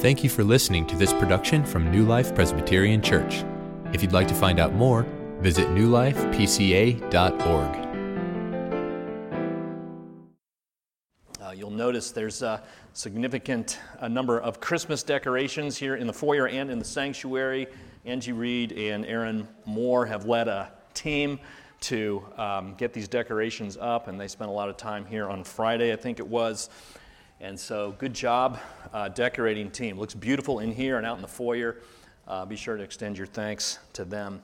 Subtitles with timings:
[0.00, 3.44] Thank you for listening to this production from New Life Presbyterian Church.
[3.92, 5.02] If you'd like to find out more,
[5.40, 7.02] visit newlifepca.org.
[11.38, 12.62] Uh, you'll notice there's a
[12.94, 17.66] significant a number of Christmas decorations here in the foyer and in the sanctuary.
[18.06, 21.38] Angie Reed and Aaron Moore have led a team
[21.80, 25.44] to um, get these decorations up, and they spent a lot of time here on
[25.44, 26.70] Friday, I think it was.
[27.42, 28.60] And so, good job,
[28.92, 29.98] uh, decorating team.
[29.98, 31.78] Looks beautiful in here and out in the foyer.
[32.28, 34.42] Uh, be sure to extend your thanks to them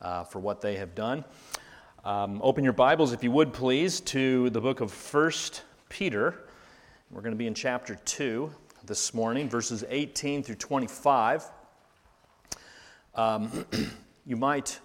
[0.00, 1.24] uh, for what they have done.
[2.04, 6.44] Um, open your Bibles, if you would please, to the book of First Peter.
[7.10, 8.54] We're going to be in chapter 2
[8.86, 11.44] this morning, verses 18 through 25.
[13.16, 13.66] Um,
[14.26, 14.78] you might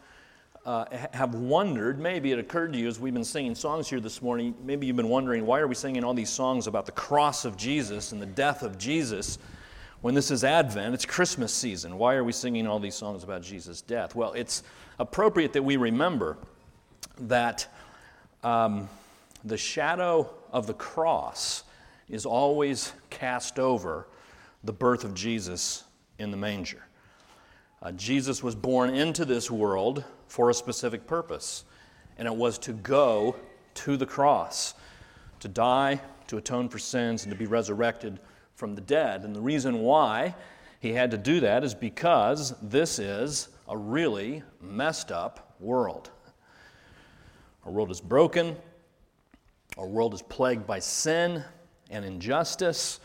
[0.65, 4.21] uh, have wondered, maybe it occurred to you as we've been singing songs here this
[4.21, 7.43] morning, maybe you've been wondering, why are we singing all these songs about the cross
[7.43, 9.37] of Jesus and the death of Jesus
[10.01, 10.93] when this is Advent?
[10.93, 11.97] It's Christmas season.
[11.97, 14.15] Why are we singing all these songs about Jesus' death?
[14.15, 14.63] Well, it's
[14.99, 16.37] appropriate that we remember
[17.19, 17.67] that
[18.43, 18.87] um,
[19.43, 21.63] the shadow of the cross
[22.07, 24.07] is always cast over
[24.63, 25.83] the birth of Jesus
[26.19, 26.83] in the manger.
[27.83, 31.65] Uh, Jesus was born into this world for a specific purpose,
[32.17, 33.35] and it was to go
[33.73, 34.73] to the cross,
[35.41, 38.21] to die, to atone for sins, and to be resurrected
[38.55, 39.25] from the dead.
[39.25, 40.33] And the reason why
[40.79, 46.09] he had to do that is because this is a really messed up world.
[47.65, 48.55] Our world is broken,
[49.77, 51.43] our world is plagued by sin
[51.89, 53.01] and injustice.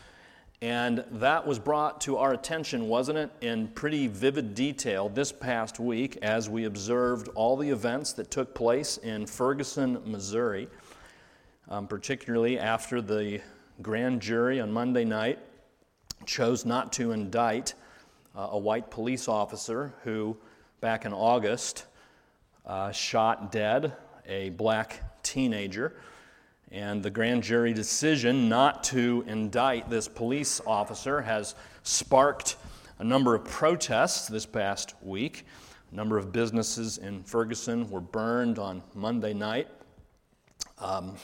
[0.61, 5.79] And that was brought to our attention, wasn't it, in pretty vivid detail this past
[5.79, 10.67] week as we observed all the events that took place in Ferguson, Missouri,
[11.69, 13.39] um, particularly after the
[13.81, 15.39] grand jury on Monday night
[16.25, 17.73] chose not to indict
[18.35, 20.35] uh, a white police officer who,
[20.81, 21.85] back in August,
[22.65, 23.93] uh, shot dead
[24.27, 25.95] a black teenager.
[26.71, 32.57] And the grand jury decision not to indict this police officer has sparked
[32.99, 35.45] a number of protests this past week.
[35.91, 39.67] A number of businesses in Ferguson were burned on Monday night.
[40.77, 41.15] Um,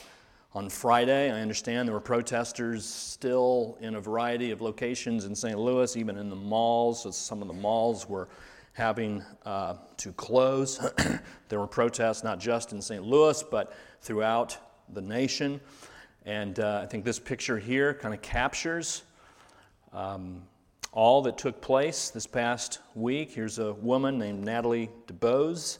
[0.52, 5.58] on Friday, I understand there were protesters still in a variety of locations in St.
[5.58, 7.02] Louis, even in the malls.
[7.02, 8.28] So some of the malls were
[8.72, 10.78] having uh, to close.
[11.48, 13.04] there were protests not just in St.
[13.04, 14.56] Louis, but throughout
[14.92, 15.60] the nation.
[16.24, 19.02] And uh, I think this picture here kind of captures
[19.92, 20.42] um,
[20.92, 23.30] all that took place this past week.
[23.30, 25.78] Here's a woman named Natalie DuBose,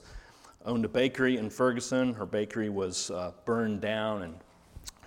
[0.65, 2.15] owned a bakery in Ferguson.
[2.15, 4.35] Her bakery was uh, burned down, and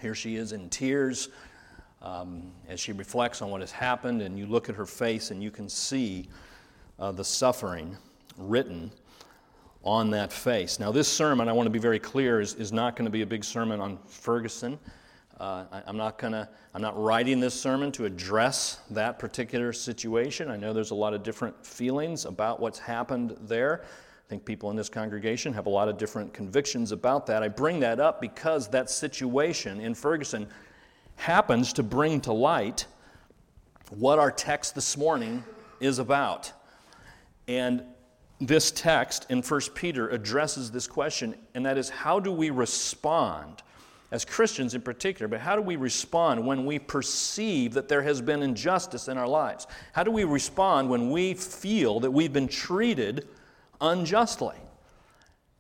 [0.02, 1.30] here she is in tears
[2.02, 4.22] um, as she reflects on what has happened.
[4.22, 6.28] And you look at her face, and you can see
[6.98, 7.96] uh, the suffering
[8.38, 8.92] written
[9.84, 10.80] on that face.
[10.80, 13.22] Now, this sermon, I want to be very clear, is, is not going to be
[13.22, 14.78] a big sermon on Ferguson.
[15.40, 19.72] Uh, I, am not going to, I'm not writing this sermon to address that particular
[19.72, 20.52] situation.
[20.52, 23.84] I know there's a lot of different feelings about what's happened there.
[23.84, 27.42] I think people in this congregation have a lot of different convictions about that.
[27.42, 30.48] I bring that up because that situation in Ferguson
[31.16, 32.86] happens to bring to light
[33.90, 35.44] what our text this morning
[35.80, 36.52] is about.
[37.48, 37.84] And
[38.42, 43.62] this text in 1 Peter addresses this question, and that is how do we respond,
[44.12, 48.22] as Christians in particular, but how do we respond when we perceive that there has
[48.22, 49.68] been injustice in our lives?
[49.92, 53.28] How do we respond when we feel that we've been treated
[53.82, 54.56] unjustly?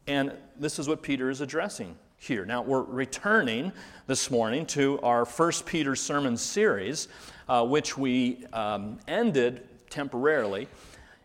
[0.07, 2.46] And this is what Peter is addressing here.
[2.46, 3.72] Now, we're returning
[4.07, 7.09] this morning to our 1 Peter sermon series,
[7.47, 10.67] uh, which we um, ended temporarily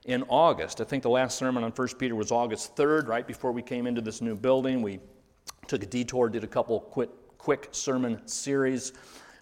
[0.04, 0.80] in August.
[0.80, 3.86] I think the last sermon on 1 Peter was August 3rd, right before we came
[3.86, 4.82] into this new building.
[4.82, 5.00] We
[5.66, 8.92] took a detour, did a couple quick, quick sermon series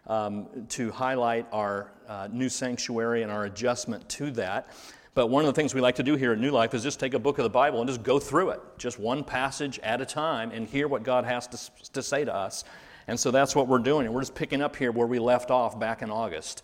[0.06, 4.70] um, to highlight our uh, new sanctuary and our adjustment to that.
[5.14, 6.98] But one of the things we like to do here at New Life is just
[6.98, 10.00] take a book of the Bible and just go through it, just one passage at
[10.00, 12.64] a time, and hear what God has to, to say to us.
[13.08, 14.06] And so that's what we're doing.
[14.06, 16.62] And we're just picking up here where we left off back in August.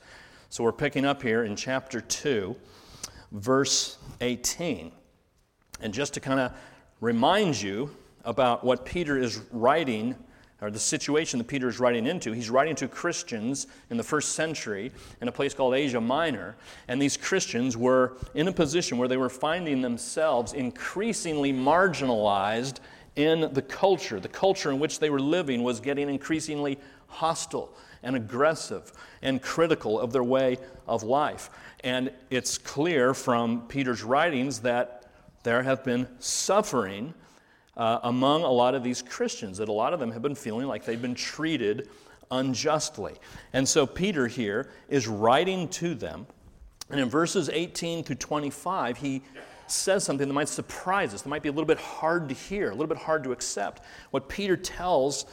[0.49, 2.57] So we're picking up here in chapter 2
[3.33, 4.93] verse 18.
[5.81, 6.53] And just to kind of
[7.01, 7.91] remind you
[8.25, 10.15] about what Peter is writing,
[10.61, 14.33] or the situation that Peter is writing into, he's writing to Christians in the first
[14.33, 14.91] century
[15.21, 16.57] in a place called Asia Minor.
[16.89, 22.81] And these Christians were in a position where they were finding themselves increasingly marginalized
[23.15, 24.19] in the culture.
[24.19, 27.73] The culture in which they were living was getting increasingly hostile
[28.03, 28.93] and aggressive
[29.23, 31.51] and critical of their way of life.
[31.85, 35.11] And it's clear from Peter's writings that
[35.45, 37.15] there have been suffering
[37.77, 40.67] uh, among a lot of these Christians, that a lot of them have been feeling
[40.67, 41.89] like they've been treated
[42.31, 43.15] unjustly.
[43.53, 46.27] And so Peter here is writing to them.
[46.91, 49.23] And in verses 18 through 25, he
[49.69, 52.69] says something that might surprise us, that might be a little bit hard to hear,
[52.69, 53.83] a little bit hard to accept.
[54.11, 55.27] What Peter tells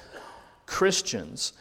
[0.65, 1.53] Christians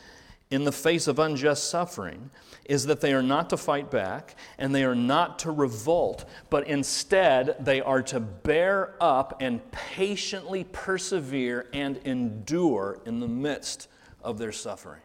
[0.51, 2.31] in the face of unjust suffering
[2.65, 6.67] is that they are not to fight back and they are not to revolt, but
[6.67, 13.89] instead they are to bear up and patiently persevere and endure in the midst
[14.23, 15.03] of their suffering.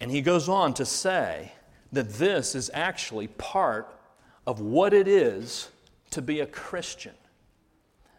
[0.00, 1.52] And he goes on to say
[1.92, 3.96] that this is actually part
[4.46, 5.70] of what it is
[6.10, 7.14] to be a Christian.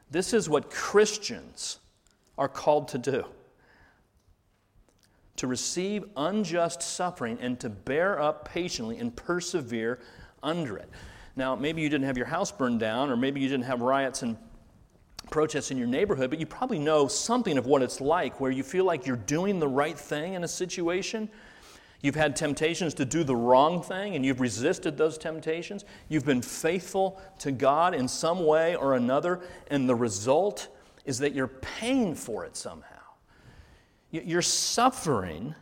[0.10, 1.80] This is what Christians
[2.38, 3.26] are called to do
[5.38, 10.00] to receive unjust suffering and to bear up patiently and persevere
[10.42, 10.90] under it.
[11.36, 14.22] Now, maybe you didn't have your house burned down, or maybe you didn't have riots
[14.22, 14.38] and
[15.30, 18.64] protests in your neighborhood, but you probably know something of what it's like where you
[18.64, 21.30] feel like you're doing the right thing in a situation.
[22.02, 25.86] You've had temptations to do the wrong thing and you've resisted those temptations.
[26.08, 30.70] You've been faithful to God in some way or another, and the result
[31.06, 32.95] is that you're paying for it somehow.
[34.24, 35.56] You're suffering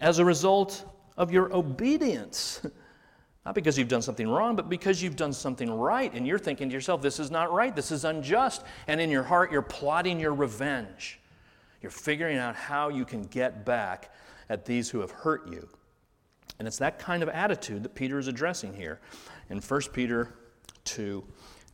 [0.00, 0.84] as a result
[1.16, 2.60] of your obedience.
[3.44, 6.12] Not because you've done something wrong, but because you've done something right.
[6.12, 8.62] And you're thinking to yourself, this is not right, this is unjust.
[8.88, 11.18] And in your heart, you're plotting your revenge.
[11.80, 14.12] You're figuring out how you can get back
[14.50, 15.66] at these who have hurt you.
[16.58, 19.00] And it's that kind of attitude that Peter is addressing here
[19.48, 20.34] in 1 Peter
[20.84, 21.24] 2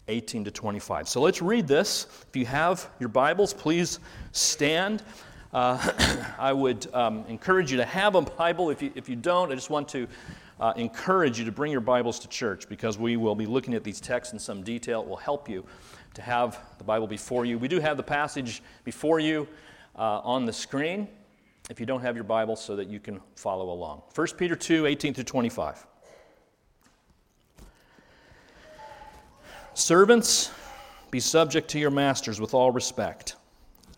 [0.07, 1.09] 18 to 25.
[1.09, 2.07] So let's read this.
[2.29, 4.01] If you have your Bibles, please
[4.33, 5.03] stand.
[5.55, 5.79] Uh,
[6.39, 8.71] I would um, encourage you to have a Bible.
[8.71, 10.09] If you, if you don't, I just want to
[10.59, 13.85] uh, encourage you to bring your Bibles to church because we will be looking at
[13.85, 15.03] these texts in some detail.
[15.03, 15.65] It will help you
[16.15, 17.57] to have the Bible before you.
[17.57, 19.47] We do have the passage before you
[19.97, 21.07] uh, on the screen
[21.71, 24.03] if you don't have your Bible so that you can follow along.
[24.13, 25.87] 1 Peter 2 18 through 25.
[29.75, 30.51] Servants,
[31.13, 33.37] be subject to your masters with all respect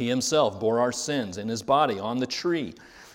[0.00, 2.72] He himself bore our sins in his body on the tree,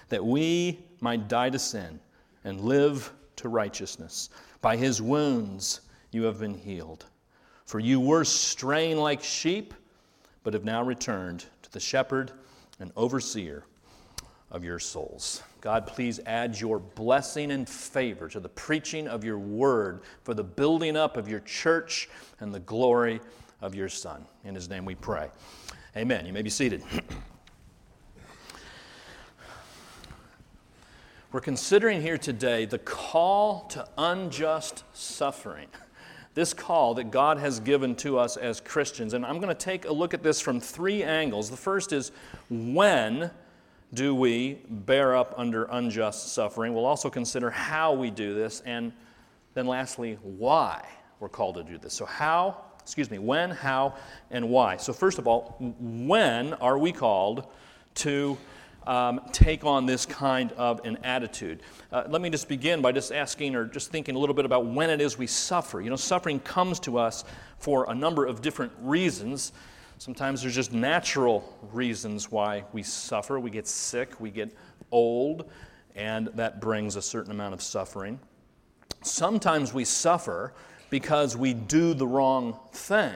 [0.09, 1.99] that we might die to sin
[2.43, 4.29] and live to righteousness.
[4.61, 7.05] By his wounds you have been healed.
[7.65, 9.73] For you were straying like sheep,
[10.43, 12.31] but have now returned to the shepherd
[12.79, 13.63] and overseer
[14.51, 15.41] of your souls.
[15.61, 20.43] God, please add your blessing and favor to the preaching of your word for the
[20.43, 22.09] building up of your church
[22.41, 23.21] and the glory
[23.59, 24.23] of your Son.
[24.43, 25.31] In his name we pray.
[25.97, 26.25] Amen.
[26.25, 26.83] You may be seated.
[31.31, 35.67] We're considering here today the call to unjust suffering.
[36.33, 39.13] This call that God has given to us as Christians.
[39.13, 41.49] And I'm going to take a look at this from three angles.
[41.49, 42.11] The first is
[42.49, 43.31] when
[43.93, 46.73] do we bear up under unjust suffering?
[46.73, 48.61] We'll also consider how we do this.
[48.65, 48.91] And
[49.53, 50.85] then lastly, why
[51.21, 51.93] we're called to do this.
[51.93, 53.95] So, how excuse me, when, how,
[54.29, 54.77] and why.
[54.77, 57.47] So, first of all, when are we called
[57.95, 58.37] to
[58.85, 61.63] um, take on this kind of an attitude?
[61.91, 64.67] Uh, let me just begin by just asking or just thinking a little bit about
[64.67, 65.81] when it is we suffer.
[65.81, 67.23] You know, suffering comes to us
[67.57, 69.51] for a number of different reasons.
[69.97, 73.39] Sometimes there's just natural reasons why we suffer.
[73.39, 74.55] We get sick, we get
[74.91, 75.49] old,
[75.95, 78.19] and that brings a certain amount of suffering.
[79.01, 80.53] Sometimes we suffer
[80.89, 83.13] because we do the wrong thing.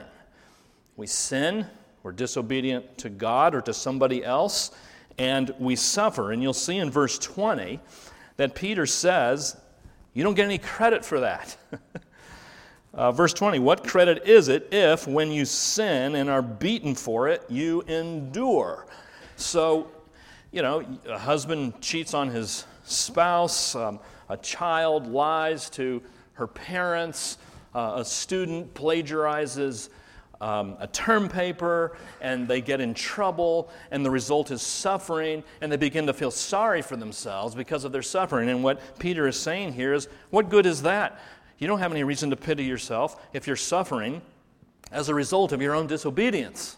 [0.96, 1.66] We sin,
[2.04, 4.72] we're disobedient to God or to somebody else,
[5.18, 6.32] and we suffer.
[6.32, 7.80] And you'll see in verse 20
[8.38, 9.58] that Peter says
[10.14, 11.58] You don't get any credit for that.
[12.94, 17.28] uh, verse 20 What credit is it if, when you sin and are beaten for
[17.28, 18.88] it, you endure?
[19.36, 19.92] So,
[20.52, 26.02] you know, a husband cheats on his spouse, um, a child lies to
[26.34, 27.38] her parents,
[27.74, 29.90] uh, a student plagiarizes
[30.42, 35.72] um, a term paper and they get in trouble, and the result is suffering, and
[35.72, 38.50] they begin to feel sorry for themselves because of their suffering.
[38.50, 41.20] And what Peter is saying here is what good is that?
[41.58, 44.22] You don't have any reason to pity yourself if you're suffering
[44.92, 46.78] as a result of your own disobedience.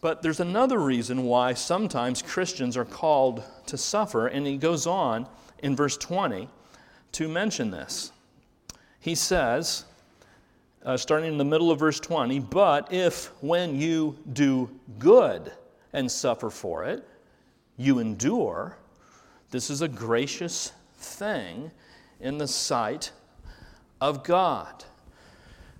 [0.00, 5.28] But there's another reason why sometimes Christians are called to suffer, and he goes on
[5.62, 6.48] in verse 20
[7.12, 8.12] to mention this.
[9.00, 9.84] He says,
[10.84, 15.52] uh, starting in the middle of verse 20, but if when you do good
[15.92, 17.06] and suffer for it,
[17.76, 18.76] you endure,
[19.50, 21.70] this is a gracious thing
[22.20, 23.12] in the sight
[24.00, 24.84] of God.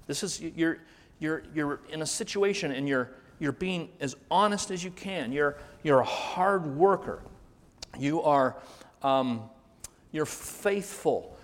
[0.06, 0.78] This is, you're,
[1.18, 5.32] you're, you're in a situation and you're, you're being as honest as you can.
[5.32, 7.22] You're, you're a hard worker.
[7.98, 8.56] You are,
[9.02, 9.42] um,
[10.12, 11.37] you're faithful.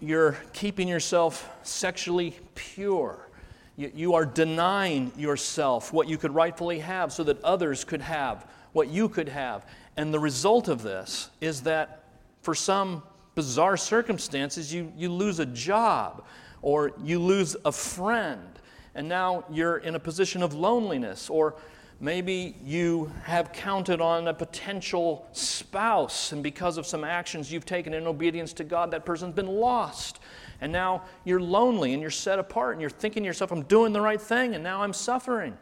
[0.00, 3.28] You're keeping yourself sexually pure.
[3.76, 8.88] You are denying yourself what you could rightfully have so that others could have what
[8.88, 9.66] you could have.
[9.96, 12.04] And the result of this is that
[12.42, 13.02] for some
[13.34, 16.24] bizarre circumstances, you, you lose a job
[16.62, 18.58] or you lose a friend.
[18.94, 21.54] And now you're in a position of loneliness or
[22.02, 27.92] Maybe you have counted on a potential spouse, and because of some actions you've taken
[27.92, 30.18] in obedience to God, that person's been lost.
[30.62, 33.92] And now you're lonely and you're set apart, and you're thinking to yourself, I'm doing
[33.92, 35.58] the right thing, and now I'm suffering.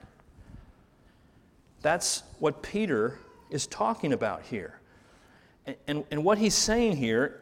[1.82, 3.18] That's what Peter
[3.50, 4.78] is talking about here.
[5.66, 7.40] And, and, and what he's saying here,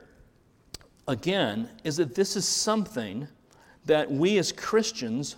[1.07, 3.29] again, is that this is something
[3.85, 5.37] that we as Christians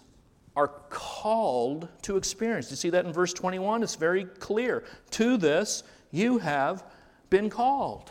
[0.58, 2.68] are called to experience.
[2.68, 3.84] You see that in verse 21?
[3.84, 4.82] It's very clear.
[5.12, 6.82] To this you have
[7.30, 8.10] been called.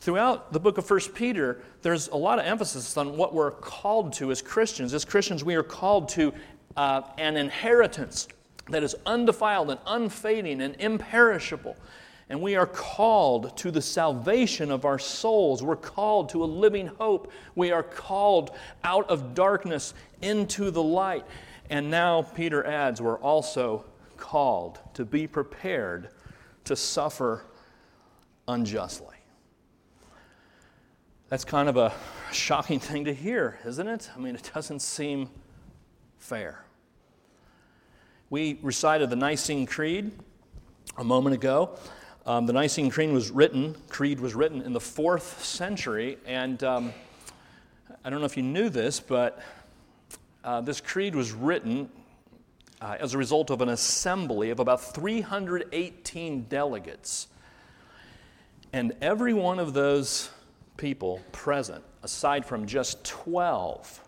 [0.00, 4.14] Throughout the book of 1 Peter, there's a lot of emphasis on what we're called
[4.14, 4.94] to as Christians.
[4.94, 6.32] As Christians, we are called to
[6.74, 8.26] uh, an inheritance
[8.70, 11.76] that is undefiled and unfading and imperishable.
[12.28, 15.62] And we are called to the salvation of our souls.
[15.62, 17.30] We're called to a living hope.
[17.54, 18.50] We are called
[18.82, 21.24] out of darkness into the light.
[21.70, 23.84] And now Peter adds, we're also
[24.16, 26.10] called to be prepared
[26.64, 27.44] to suffer
[28.48, 29.16] unjustly.
[31.28, 31.92] That's kind of a
[32.32, 34.10] shocking thing to hear, isn't it?
[34.14, 35.28] I mean, it doesn't seem
[36.18, 36.64] fair.
[38.30, 40.10] We recited the Nicene Creed
[40.96, 41.78] a moment ago.
[42.26, 46.92] Um, the Nicene Creed was written, Creed was written in the fourth century, and um,
[48.04, 49.40] I don't know if you knew this, but
[50.42, 51.88] uh, this creed was written
[52.80, 57.28] uh, as a result of an assembly of about 318 delegates.
[58.72, 60.28] And every one of those
[60.76, 64.00] people present, aside from just 12,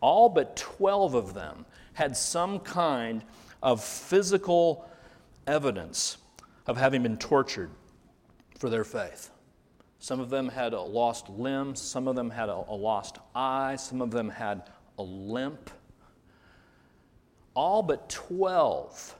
[0.00, 3.22] all but 12 of them had some kind
[3.62, 4.90] of physical
[5.46, 6.16] evidence
[6.66, 7.70] of having been tortured
[8.58, 9.30] for their faith.
[9.98, 13.76] Some of them had a lost limb, some of them had a, a lost eye,
[13.76, 14.62] some of them had
[14.98, 15.70] a limp.
[17.54, 19.16] All but 12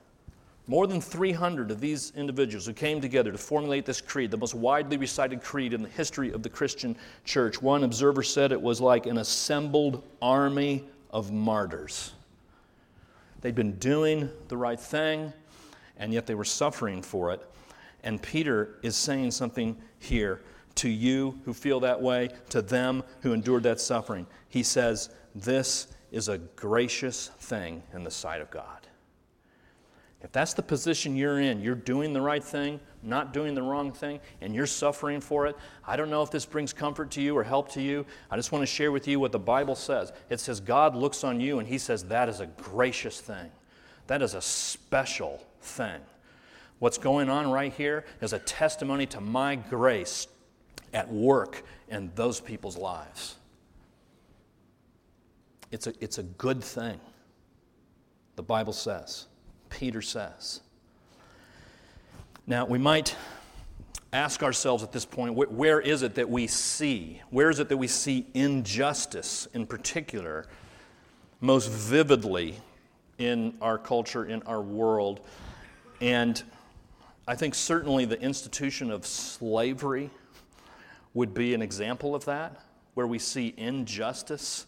[0.69, 4.55] more than 300 of these individuals who came together to formulate this creed, the most
[4.55, 7.61] widely recited creed in the history of the Christian church.
[7.61, 12.13] One observer said it was like an assembled army of martyrs.
[13.41, 15.33] They'd been doing the right thing,
[16.03, 17.41] and yet they were suffering for it.
[18.03, 20.43] And Peter is saying something here
[20.75, 24.27] to you who feel that way, to them who endured that suffering.
[24.49, 28.89] He says, This is a gracious thing in the sight of God.
[30.23, 33.93] If that's the position you're in, you're doing the right thing, not doing the wrong
[33.93, 35.57] thing, and you're suffering for it,
[35.87, 38.05] I don't know if this brings comfort to you or help to you.
[38.29, 40.13] I just want to share with you what the Bible says.
[40.31, 43.53] It says God looks on you and He says that is a gracious thing.
[44.09, 46.01] That is a special thing.
[46.79, 50.27] What's going on right here is a testimony to my grace
[50.93, 53.37] at work in those people's lives.
[55.71, 57.01] It's a, it's a good thing,
[58.37, 59.27] the Bible says,
[59.71, 60.61] Peter says.
[62.47, 63.17] Now, we might
[64.13, 67.23] ask ourselves at this point where is it that we see?
[67.31, 70.47] Where is it that we see injustice in particular
[71.43, 72.57] most vividly
[73.19, 75.21] in our culture, in our world.
[76.03, 76.43] And
[77.29, 80.11] I think certainly the institution of slavery
[81.15, 82.61] would be an example of that,
[82.95, 84.67] where we see injustice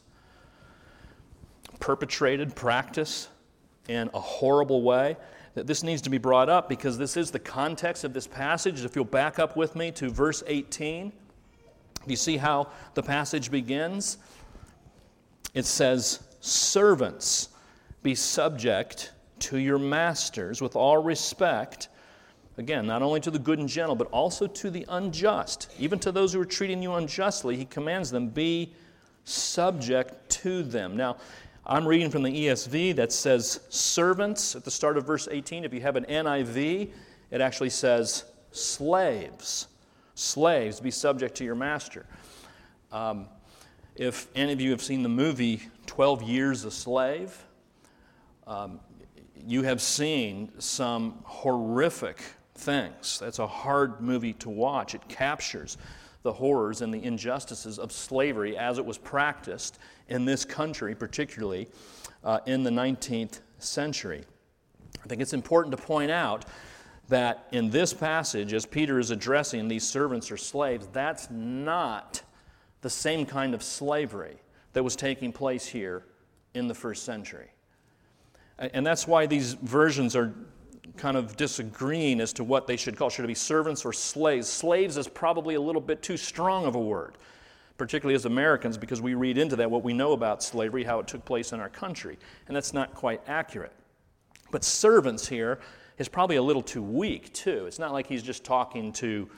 [1.81, 3.29] perpetrated, practice
[3.88, 5.17] in a horrible way.
[5.55, 8.85] That this needs to be brought up because this is the context of this passage.
[8.85, 11.12] If you'll back up with me to verse 18,
[12.07, 14.19] you see how the passage begins?
[15.53, 17.49] It says, Servants,
[18.05, 19.11] be subject
[19.41, 21.88] to your masters with all respect.
[22.57, 25.75] Again, not only to the good and gentle, but also to the unjust.
[25.79, 28.73] Even to those who are treating you unjustly, he commands them, be
[29.25, 30.97] subject to them.
[30.97, 31.17] Now,
[31.67, 35.64] I'm reading from the ESV that says servants at the start of verse 18.
[35.64, 36.91] If you have an NIV,
[37.31, 39.69] it actually says slaves.
[40.14, 42.07] Slaves, be subject to your master.
[42.93, 43.26] Um,
[43.97, 47.37] if any of you have seen the movie 12 Years a Slave,
[48.47, 48.79] um,
[49.46, 52.22] you have seen some horrific
[52.54, 53.18] things.
[53.18, 54.94] That's a hard movie to watch.
[54.94, 55.76] It captures
[56.22, 61.68] the horrors and the injustices of slavery as it was practiced in this country, particularly
[62.22, 64.24] uh, in the 19th century.
[65.02, 66.46] I think it's important to point out
[67.08, 72.22] that in this passage, as Peter is addressing these servants or slaves, that's not
[72.80, 74.38] the same kind of slavery
[74.72, 76.06] that was taking place here
[76.54, 77.53] in the first century.
[78.58, 80.32] And that's why these versions are
[80.96, 83.11] kind of disagreeing as to what they should call.
[83.11, 84.49] Should it be servants or slaves?
[84.49, 87.18] Slaves is probably a little bit too strong of a word,
[87.78, 91.08] particularly as Americans, because we read into that what we know about slavery, how it
[91.08, 92.16] took place in our country.
[92.46, 93.73] And that's not quite accurate.
[94.52, 95.58] But servants here
[95.99, 97.66] is probably a little too weak, too.
[97.66, 99.28] It's not like he's just talking to,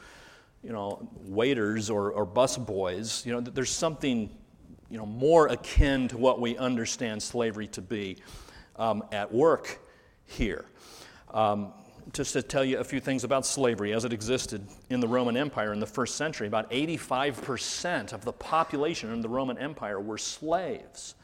[0.62, 3.25] you know, waiters or, or bus boys.
[3.25, 4.28] You know, there's something,
[4.90, 8.18] you know, more akin to what we understand slavery to be
[8.78, 9.80] um, at work
[10.25, 10.64] here.
[11.33, 11.73] Um,
[12.12, 15.37] just to tell you a few things about slavery as it existed in the Roman
[15.37, 20.18] Empire in the first century, about 85% of the population in the Roman Empire were
[20.18, 21.14] slaves.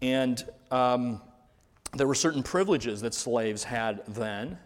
[0.00, 1.20] And um,
[1.94, 4.58] there were certain privileges that slaves had then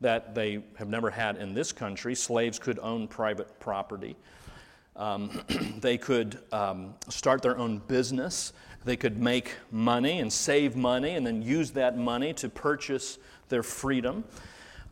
[0.00, 2.14] that they have never had in this country.
[2.14, 4.16] Slaves could own private property.
[4.96, 5.30] Um,
[5.80, 8.52] they could um, start their own business.
[8.84, 13.62] They could make money and save money and then use that money to purchase their
[13.62, 14.24] freedom.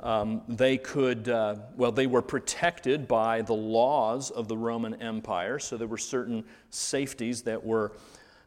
[0.00, 5.58] Um, they could, uh, well, they were protected by the laws of the Roman Empire,
[5.58, 7.92] so there were certain safeties that were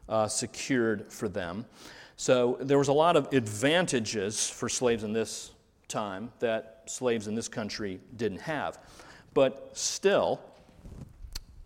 [0.08, 1.64] uh, secured for them.
[2.16, 5.52] So there was a lot of advantages for slaves in this
[5.88, 8.78] time that slaves in this country didn't have.
[9.34, 10.40] But still,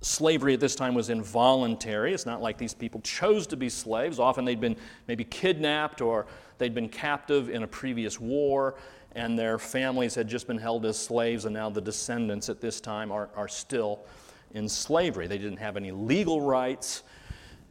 [0.02, 2.12] slavery at this time was involuntary.
[2.12, 4.18] It's not like these people chose to be slaves.
[4.18, 6.26] Often they'd been maybe kidnapped or
[6.62, 8.76] They'd been captive in a previous war,
[9.16, 12.80] and their families had just been held as slaves, and now the descendants at this
[12.80, 14.06] time are, are still
[14.52, 15.26] in slavery.
[15.26, 17.02] They didn't have any legal rights,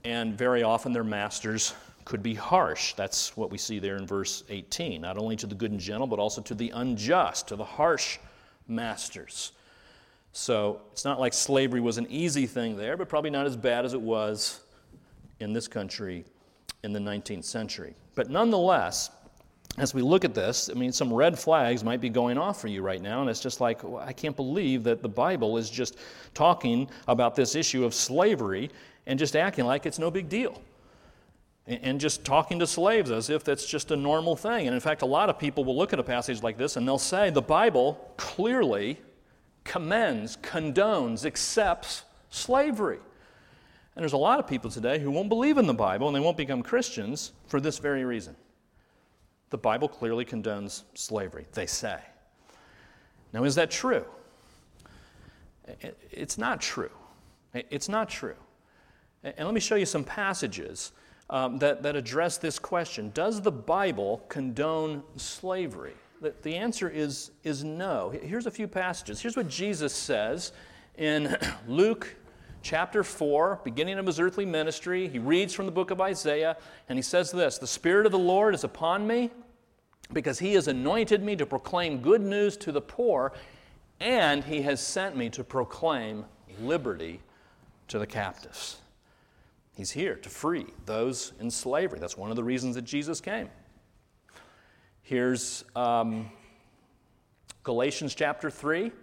[0.04, 2.92] and very often their masters could be harsh.
[2.96, 5.00] That's what we see there in verse 18.
[5.00, 8.18] Not only to the good and gentle, but also to the unjust, to the harsh
[8.68, 9.54] masters.
[10.34, 13.86] So it's not like slavery was an easy thing there, but probably not as bad
[13.86, 14.62] as it was
[15.40, 16.24] in this country
[16.84, 17.96] in the 19th century.
[18.16, 19.12] But nonetheless,
[19.78, 22.68] as we look at this, I mean, some red flags might be going off for
[22.68, 25.70] you right now, and it's just like, well, I can't believe that the Bible is
[25.70, 25.98] just
[26.34, 28.70] talking about this issue of slavery
[29.06, 30.62] and just acting like it's no big deal.
[31.68, 34.68] And just talking to slaves as if that's just a normal thing.
[34.68, 36.88] And in fact, a lot of people will look at a passage like this and
[36.88, 38.98] they'll say the Bible clearly
[39.64, 43.00] commends, condones, accepts slavery.
[43.96, 46.20] And there's a lot of people today who won't believe in the Bible and they
[46.20, 48.36] won't become Christians for this very reason.
[49.50, 52.00] The Bible clearly condones slavery, they say.
[53.34, 54.06] Now, is that true?
[56.12, 56.92] It's not true.
[57.54, 58.36] It's not true.
[59.24, 60.94] And let me show you some passages
[61.30, 65.94] um, that, that address this question Does the Bible condone slavery?
[66.22, 68.12] The, answer is, is no.
[68.12, 69.20] Here's a few passages.
[69.20, 70.52] Here's what Jesus says
[70.96, 71.36] in
[71.68, 72.16] Luke
[72.62, 75.08] chapter 4, beginning of his earthly ministry.
[75.08, 76.58] He reads from the book of Isaiah,
[76.88, 79.32] and he says this The Spirit of the Lord is upon me
[80.14, 83.34] because he has anointed me to proclaim good news to the poor,
[84.00, 86.26] and he has sent me to proclaim
[86.62, 87.22] liberty
[87.88, 88.78] to the captives.
[89.76, 91.98] He's here to free those in slavery.
[91.98, 93.50] That's one of the reasons that Jesus came.
[95.12, 96.32] Here's um,
[97.64, 98.94] Galatians chapter 3.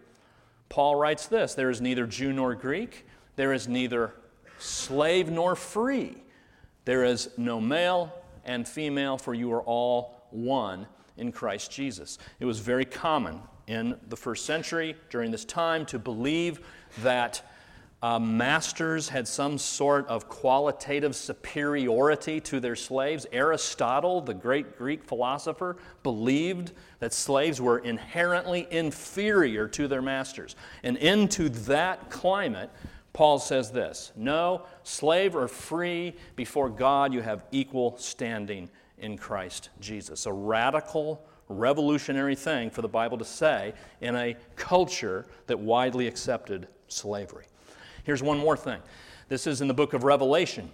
[0.70, 3.04] Paul writes this There is neither Jew nor Greek
[3.36, 4.14] there is neither
[4.58, 6.14] slave nor free.
[6.86, 8.10] There is no male
[8.46, 10.86] and female, for you are all one
[11.18, 12.16] in Christ Jesus.
[12.40, 16.60] It was very common in the first century during this time to believe
[17.02, 17.42] that
[18.00, 23.26] uh, masters had some sort of qualitative superiority to their slaves.
[23.32, 30.54] Aristotle, the great Greek philosopher, believed that slaves were inherently inferior to their masters.
[30.84, 32.70] And into that climate,
[33.12, 39.70] Paul says this No, slave or free, before God you have equal standing in Christ
[39.80, 40.26] Jesus.
[40.26, 46.68] A radical, revolutionary thing for the Bible to say in a culture that widely accepted
[46.86, 47.46] slavery.
[48.08, 48.80] Here's one more thing
[49.28, 50.70] this is in the book of Revelation.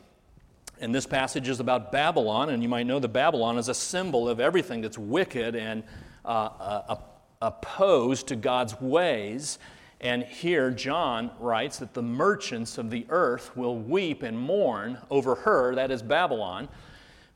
[0.81, 4.29] And this passage is about Babylon, and you might know that Babylon is a symbol
[4.29, 5.83] of everything that's wicked and
[6.25, 6.97] uh, uh,
[7.42, 9.59] opposed to God's ways.
[10.01, 15.35] And here, John writes that the merchants of the earth will weep and mourn over
[15.35, 16.68] her, that is Babylon,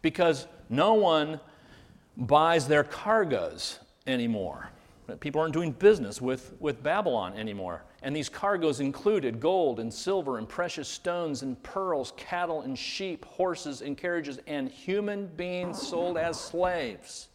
[0.00, 1.40] because no one
[2.16, 4.70] buys their cargoes anymore.
[5.16, 7.82] People aren't doing business with, with Babylon anymore.
[8.02, 13.24] And these cargoes included gold and silver and precious stones and pearls, cattle and sheep,
[13.24, 17.28] horses and carriages, and human beings sold as slaves.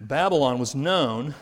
[0.00, 1.34] Babylon was known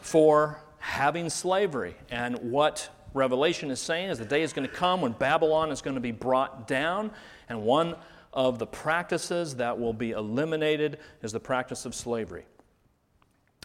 [0.00, 1.94] for having slavery.
[2.10, 5.80] And what Revelation is saying is the day is going to come when Babylon is
[5.80, 7.10] going to be brought down,
[7.48, 7.94] and one
[8.32, 12.44] of the practices that will be eliminated is the practice of slavery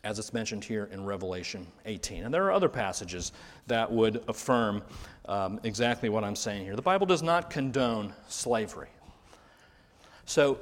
[0.08, 2.24] as it's mentioned here in Revelation 18.
[2.24, 3.34] And there are other passages
[3.68, 4.82] that would affirm
[5.26, 6.78] um, exactly what I'm saying here.
[6.78, 8.88] The Bible does not condone slavery.
[10.24, 10.60] So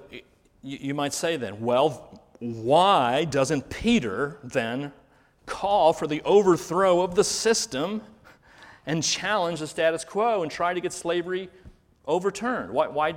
[0.64, 4.92] you, might say then, well, why doesn't Peter then
[5.46, 8.02] call for the overthrow of the system
[8.88, 11.52] and challenge the status quo and try to get slavery
[12.08, 12.72] overturned?
[12.72, 13.14] Why, why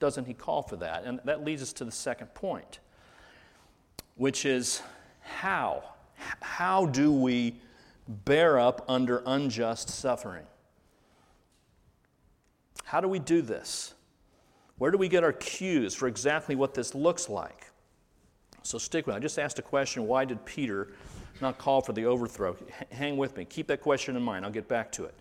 [0.00, 1.04] doesn't he call for that?
[1.04, 2.80] And that leads us to the second point,
[4.16, 4.82] which is
[5.26, 5.82] how?
[6.40, 7.60] How do we
[8.08, 10.46] bear up under unjust suffering?
[12.84, 13.94] How do we do this?
[14.78, 17.66] Where do we get our cues for exactly what this looks like?
[18.62, 19.16] So stick with me.
[19.18, 20.88] I just asked a question why did Peter
[21.40, 22.56] not call for the overthrow?
[22.90, 23.44] Hang with me.
[23.44, 24.44] Keep that question in mind.
[24.44, 25.14] I'll get back to it.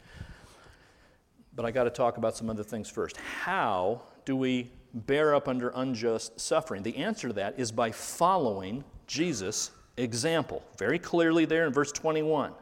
[1.56, 3.18] But I got to talk about some other things first.
[3.18, 6.84] How do we bear up under unjust suffering?
[6.84, 10.64] The answer to that is by following Jesus example.
[10.78, 12.54] Very clearly there in verse 21.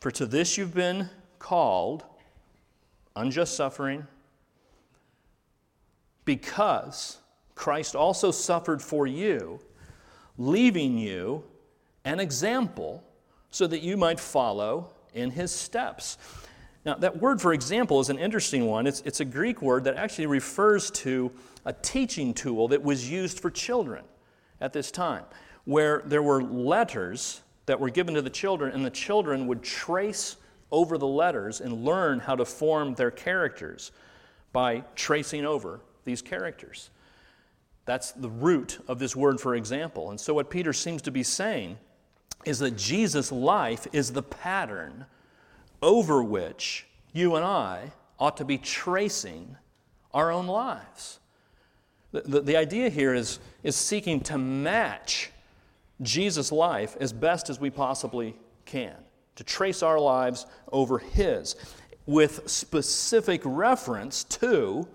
[0.00, 2.04] For to this you've been called,
[3.14, 4.06] unjust suffering,
[6.24, 7.18] because
[7.54, 9.60] Christ also suffered for you,
[10.38, 11.44] leaving you
[12.04, 13.04] an example
[13.50, 16.18] so that you might follow in his steps.
[16.84, 18.86] Now, that word for example is an interesting one.
[18.86, 21.30] It's, it's a Greek word that actually refers to
[21.64, 24.04] a teaching tool that was used for children
[24.60, 25.24] at this time
[25.64, 30.36] where there were letters that were given to the children, and the children would trace
[30.70, 33.92] over the letters and learn how to form their characters
[34.52, 36.90] by tracing over these characters.
[37.84, 40.10] That's the root of this word for example.
[40.10, 41.78] And so, what Peter seems to be saying
[42.44, 45.06] is that Jesus' life is the pattern
[45.80, 49.56] over which you and I ought to be tracing
[50.14, 51.18] our own lives.
[52.12, 55.31] The, the, the idea here is, is seeking to match
[56.02, 58.96] Jesus' life as best as we possibly can,
[59.36, 61.56] to trace our lives over His
[62.06, 64.88] with specific reference to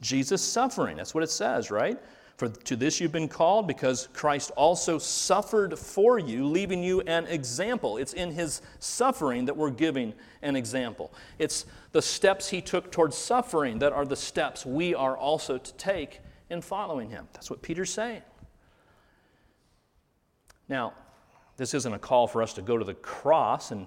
[0.00, 0.96] Jesus' suffering.
[0.96, 1.98] That's what it says, right?
[2.36, 7.26] For to this you've been called because Christ also suffered for you, leaving you an
[7.26, 7.98] example.
[7.98, 11.12] It's in his suffering that we're giving an example.
[11.38, 15.74] It's the steps he took towards suffering that are the steps we are also to
[15.74, 16.20] take
[16.50, 17.28] in following him.
[17.32, 18.22] That's what Peter's saying.
[20.72, 20.94] Now,
[21.58, 23.86] this isn't a call for us to go to the cross and,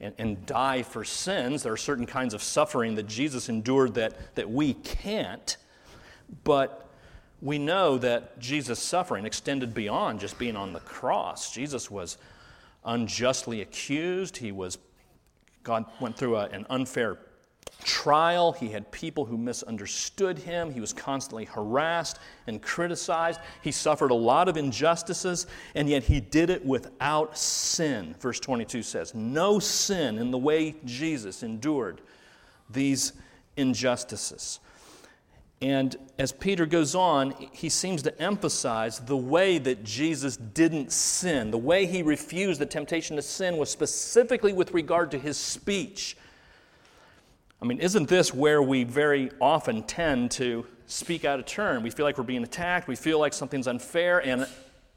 [0.00, 1.62] and, and, die for sins.
[1.62, 5.56] There are certain kinds of suffering that Jesus endured that, that we can't.
[6.42, 6.88] But
[7.40, 11.54] we know that Jesus' suffering extended beyond just being on the cross.
[11.54, 12.18] Jesus was
[12.84, 14.38] unjustly accused.
[14.38, 14.76] He was,
[15.62, 17.16] God went through a, an unfair
[17.84, 18.52] trial.
[18.52, 20.72] He had people who misunderstood him.
[20.72, 23.40] He was constantly harassed and criticized.
[23.62, 28.14] He suffered a lot of injustices, and yet he did it without sin.
[28.20, 32.00] Verse 22 says, No sin in the way Jesus endured
[32.68, 33.12] these
[33.56, 34.60] injustices.
[35.62, 41.50] And as Peter goes on, he seems to emphasize the way that Jesus didn't sin.
[41.50, 46.16] The way he refused the temptation to sin was specifically with regard to his speech.
[47.62, 51.82] I mean, isn't this where we very often tend to speak out of turn?
[51.82, 54.46] We feel like we're being attacked, we feel like something's unfair, and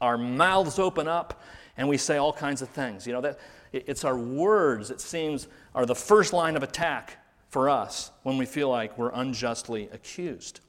[0.00, 1.42] our mouths open up
[1.76, 3.06] and we say all kinds of things.
[3.06, 3.38] You know, that
[3.72, 8.46] It's our words, it seems, are the first line of attack for us when we
[8.46, 10.60] feel like we're unjustly accused.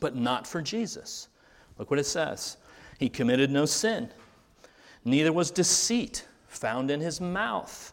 [0.00, 1.28] But not for Jesus.
[1.78, 2.56] Look what it says
[2.98, 4.10] He committed no sin,
[5.04, 7.92] neither was deceit found in his mouth.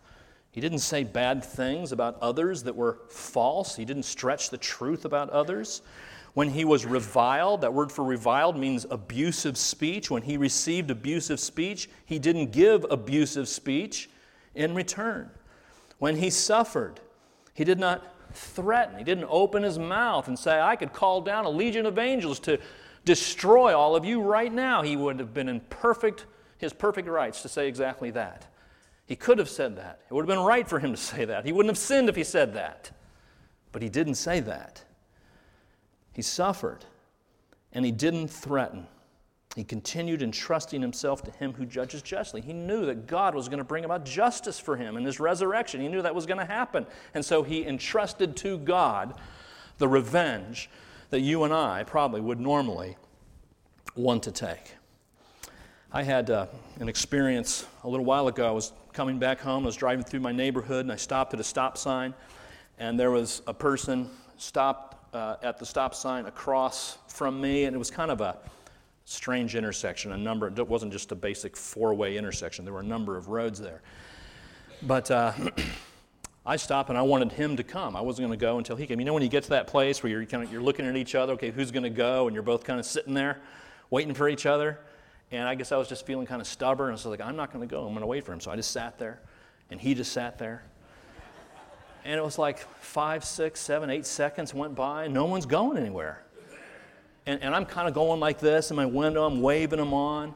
[0.52, 3.76] He didn't say bad things about others that were false.
[3.76, 5.82] He didn't stretch the truth about others.
[6.34, 10.10] When he was reviled, that word for reviled means abusive speech.
[10.12, 14.10] When he received abusive speech, he didn't give abusive speech
[14.56, 15.30] in return.
[16.00, 17.00] When he suffered,
[17.54, 18.98] he did not threaten.
[18.98, 22.40] He didn't open his mouth and say, I could call down a legion of angels
[22.42, 22.60] to
[23.06, 24.82] destroy all of you right now.
[24.82, 26.26] He would have been in perfect,
[26.58, 28.48] his perfect rights to say exactly that.
[29.12, 30.00] He could have said that.
[30.10, 31.46] It would have been right for him to say that.
[31.46, 32.92] He wouldn't have sinned if he said that.
[33.74, 34.86] But he didn't say that.
[36.14, 36.86] He suffered
[37.74, 38.88] and he didn't threaten.
[39.54, 42.40] He continued entrusting himself to him who judges justly.
[42.40, 45.82] He knew that God was going to bring about justice for him in his resurrection.
[45.82, 46.88] He knew that was going to happen.
[47.14, 49.20] And so he entrusted to God
[49.78, 50.70] the revenge
[51.10, 52.96] that you and I probably would normally
[53.94, 54.76] want to take.
[55.92, 56.46] I had uh,
[56.80, 58.48] an experience a little while ago.
[58.48, 59.64] I was coming back home.
[59.64, 62.14] I was driving through my neighborhood and I stopped at a stop sign,
[62.80, 67.76] and there was a person stopped uh, at the stop sign across from me, and
[67.76, 68.38] it was kind of a
[69.06, 70.12] strange intersection.
[70.12, 73.30] A number, it wasn't just a basic four way intersection, there were a number of
[73.30, 73.82] roads there.
[74.82, 75.34] But uh,
[76.46, 77.96] I stopped and I wanted him to come.
[77.96, 79.00] I wasn't going to go until he came.
[79.00, 80.96] You know, when you get to that place where you're, kind of, you're looking at
[80.96, 82.28] each other, okay, who's going to go?
[82.28, 83.40] And you're both kind of sitting there
[83.92, 84.80] waiting for each other.
[85.32, 86.90] And I guess I was just feeling kind of stubborn.
[86.90, 87.86] I was like, I'm not going to go.
[87.86, 88.42] I'm going to wait for him.
[88.42, 89.22] So I just sat there,
[89.70, 90.64] and he just sat there.
[92.04, 95.78] And it was like five, six, seven, eight seconds went by, and no one's going
[95.78, 96.24] anywhere.
[97.26, 100.34] And, and I'm kind of going like this in my window, I'm waving him on.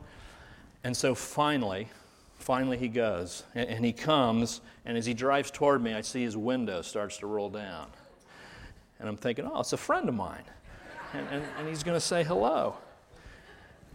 [0.83, 1.89] And so finally,
[2.37, 3.43] finally he goes.
[3.55, 7.17] And, and he comes, and as he drives toward me, I see his window starts
[7.17, 7.87] to roll down.
[8.99, 10.43] And I'm thinking, oh, it's a friend of mine.
[11.13, 12.75] And, and, and he's going to say hello.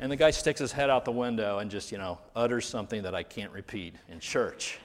[0.01, 3.03] And the guy sticks his head out the window and just, you know, utters something
[3.03, 4.79] that I can't repeat in church.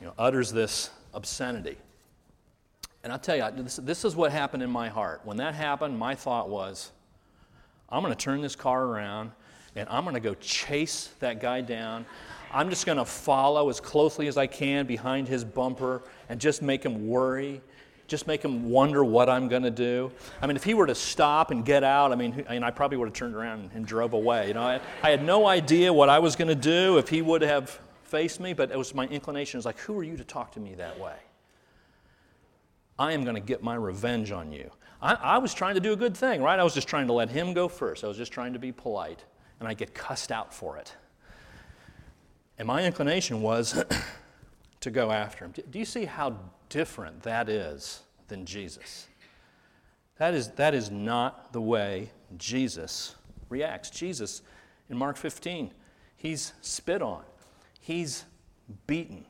[0.00, 1.78] You know, utters this obscenity.
[3.02, 5.22] And I'll tell you, this, this is what happened in my heart.
[5.24, 6.92] When that happened, my thought was,
[7.88, 9.30] I'm going to turn this car around
[9.76, 12.04] and I'm going to go chase that guy down.
[12.52, 16.62] I'm just going to follow as closely as I can behind his bumper and just
[16.62, 17.60] make him worry,
[18.06, 20.12] just make him wonder what I'm going to do.
[20.42, 22.70] I mean, if he were to stop and get out, I mean, I, mean, I
[22.70, 24.48] probably would have turned around and drove away.
[24.48, 27.22] You know, I, I had no idea what I was going to do if he
[27.22, 29.56] would have faced me, but it was my inclination.
[29.56, 31.16] It was like, who are you to talk to me that way?
[32.98, 34.70] I am going to get my revenge on you.
[35.02, 36.58] I, I, was trying to do a good thing, right?
[36.58, 38.04] I was just trying to let him go first.
[38.04, 39.24] I was just trying to be polite,
[39.58, 40.94] and I get cussed out for it.
[42.58, 43.84] And my inclination was
[44.80, 45.52] to go after him.
[45.70, 49.08] Do you see how different that is than Jesus?
[50.18, 53.14] That is, that is not the way Jesus
[53.48, 53.90] reacts.
[53.90, 54.42] Jesus,
[54.88, 55.72] in Mark 15,
[56.16, 57.22] he's spit on,
[57.80, 58.24] he's
[58.86, 59.24] beaten.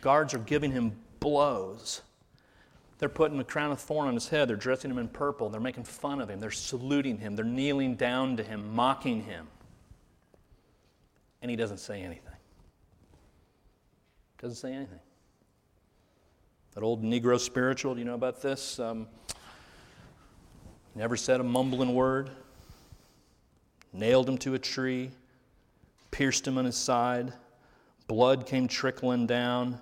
[0.00, 2.02] Guards are giving him blows.
[2.98, 4.48] They're putting a crown of thorn on his head.
[4.48, 5.48] They're dressing him in purple.
[5.48, 6.38] They're making fun of him.
[6.38, 7.34] They're saluting him.
[7.34, 9.46] They're kneeling down to him, mocking him.
[11.40, 12.34] And he doesn't say anything.
[14.40, 15.00] Doesn't say anything.
[16.74, 18.78] That old Negro spiritual, do you know about this?
[18.78, 19.08] Um,
[20.94, 22.30] never said a mumbling word.
[23.92, 25.10] Nailed him to a tree.
[26.10, 27.32] Pierced him on his side.
[28.06, 29.80] Blood came trickling down.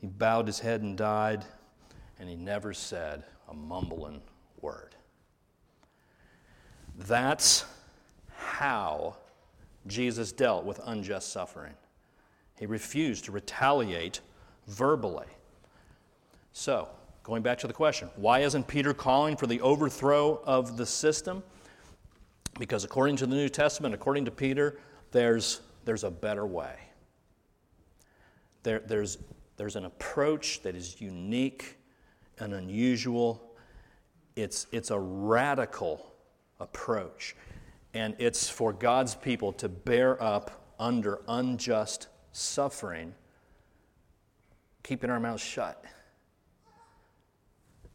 [0.00, 1.44] He bowed his head and died
[2.20, 4.20] and he never said a mumbling
[4.60, 4.94] word.
[6.98, 7.64] That's
[8.36, 9.16] how
[9.86, 11.72] Jesus dealt with unjust suffering.
[12.58, 14.20] He refused to retaliate
[14.66, 15.26] verbally.
[16.52, 16.88] So,
[17.22, 21.42] going back to the question, why isn't Peter calling for the overthrow of the system?
[22.58, 24.78] Because according to the New Testament, according to Peter,
[25.12, 26.76] there's, there's a better way.
[28.62, 29.18] There, there's,
[29.56, 31.76] there's an approach that is unique
[32.40, 33.54] an unusual,
[34.36, 36.14] it's, it's a radical
[36.58, 37.36] approach.
[37.94, 43.14] And it's for God's people to bear up under unjust suffering,
[44.82, 45.84] keeping our mouths shut.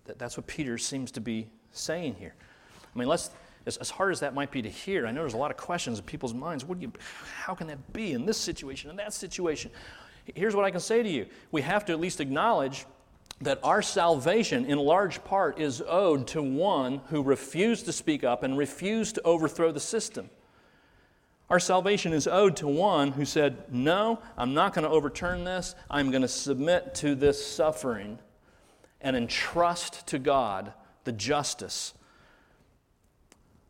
[0.06, 2.34] That, that's what Peter seems to be saying here.
[2.96, 3.30] I mean, let's,
[3.66, 5.58] as, as hard as that might be to hear, I know there's a lot of
[5.58, 6.64] questions in people's minds.
[6.64, 6.94] What do you,
[7.44, 9.72] how can that be in this situation, in that situation?
[10.34, 11.28] Here's what I can say to you.
[11.52, 12.86] We have to at least acknowledge
[13.42, 18.44] that our salvation, in large part, is owed to one who refused to speak up
[18.44, 20.30] and refused to overthrow the system.
[21.50, 25.76] Our salvation is owed to one who said, No, I'm not going to overturn this.
[25.92, 28.18] I'm going to submit to this suffering
[29.06, 31.94] and entrust to God the justice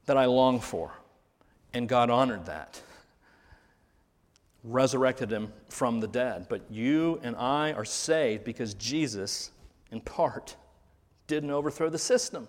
[0.06, 0.94] that I long for.
[1.74, 2.82] And God honored that,
[4.64, 6.48] resurrected him from the dead.
[6.48, 9.52] But you and I are saved because Jesus,
[9.92, 10.56] in part,
[11.28, 12.48] didn't overthrow the system.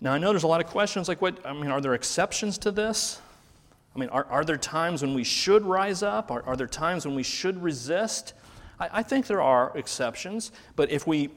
[0.00, 2.58] Now, I know there's a lot of questions like, what, I mean, are there exceptions
[2.58, 3.20] to this?
[3.94, 6.32] I mean, are, are there times when we should rise up?
[6.32, 8.34] Are, are there times when we should resist?
[8.78, 11.30] I, I think there are exceptions, but if we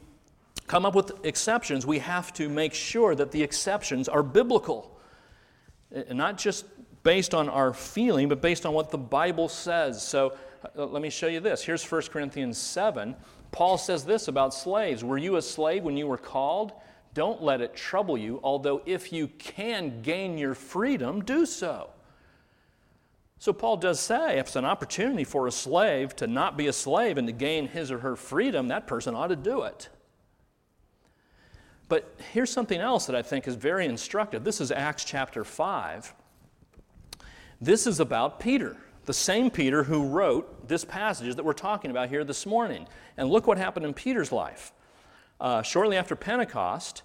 [0.67, 4.97] come up with exceptions, we have to make sure that the exceptions are biblical.
[5.91, 6.65] And not just
[7.04, 10.06] based on our feeling, but based on what the Bible says.
[10.06, 10.34] So
[10.77, 11.63] uh, let me show you this.
[11.63, 13.15] Here's 1 Corinthians 7.
[13.51, 16.73] Paul says this about slaves Were you a slave when you were called?
[17.13, 21.89] Don't let it trouble you, although if you can gain your freedom, do so.
[23.41, 26.73] So, Paul does say if it's an opportunity for a slave to not be a
[26.73, 29.89] slave and to gain his or her freedom, that person ought to do it.
[31.89, 34.43] But here's something else that I think is very instructive.
[34.43, 36.13] This is Acts chapter 5.
[37.60, 42.10] This is about Peter, the same Peter who wrote this passage that we're talking about
[42.10, 42.88] here this morning.
[43.17, 44.71] And look what happened in Peter's life
[45.39, 47.01] uh, shortly after Pentecost,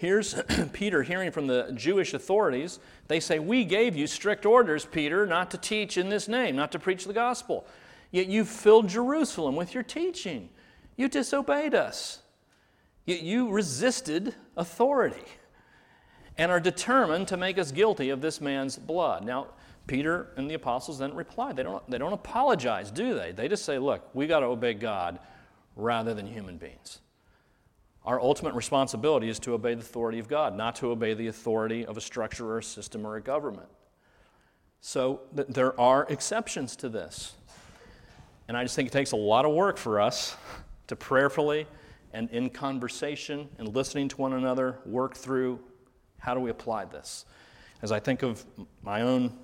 [0.00, 0.34] here's
[0.72, 2.80] Peter hearing from the Jewish authorities.
[3.08, 6.72] They say, We gave you strict orders, Peter, not to teach in this name, not
[6.72, 7.66] to preach the gospel.
[8.10, 10.48] Yet you filled Jerusalem with your teaching.
[10.96, 12.20] You disobeyed us.
[13.04, 15.24] Yet you resisted authority
[16.38, 19.24] and are determined to make us guilty of this man's blood.
[19.24, 19.48] Now,
[19.86, 21.52] Peter and the apostles then reply.
[21.52, 23.32] They don't, they don't apologize, do they?
[23.32, 25.18] They just say, Look, we got to obey God
[25.76, 27.00] rather than human beings.
[28.04, 31.84] Our ultimate responsibility is to obey the authority of God, not to obey the authority
[31.84, 33.68] of a structure or a system or a government.
[34.80, 37.34] So th- there are exceptions to this.
[38.48, 40.36] And I just think it takes a lot of work for us
[40.86, 41.66] to prayerfully
[42.12, 45.60] and in conversation and listening to one another work through
[46.18, 47.26] how do we apply this.
[47.82, 48.44] As I think of
[48.82, 49.38] my own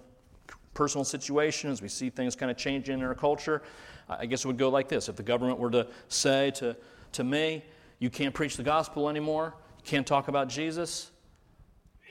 [0.74, 3.62] personal situation, as we see things kind of changing in our culture,
[4.08, 5.08] I guess it would go like this.
[5.08, 6.76] If the government were to say to,
[7.12, 7.62] to me,
[7.98, 11.10] you can't preach the gospel anymore, you can't talk about Jesus,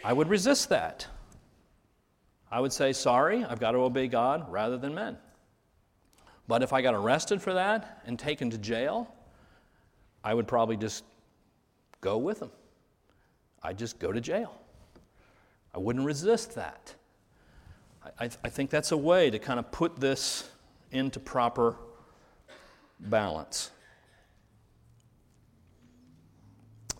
[0.03, 1.07] I would resist that.
[2.51, 5.17] I would say, sorry, I've got to obey God rather than men.
[6.47, 9.13] But if I got arrested for that and taken to jail,
[10.23, 11.03] I would probably just
[12.01, 12.51] go with them.
[13.63, 14.55] I'd just go to jail.
[15.73, 16.93] I wouldn't resist that.
[18.19, 20.47] I, I think that's a way to kind of put this
[20.91, 21.75] into proper
[22.99, 23.71] balance.